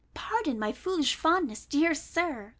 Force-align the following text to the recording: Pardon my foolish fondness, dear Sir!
Pardon 0.15 0.57
my 0.57 0.71
foolish 0.71 1.13
fondness, 1.13 1.63
dear 1.67 1.93
Sir! 1.93 2.49